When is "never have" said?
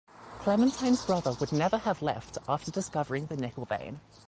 1.51-2.01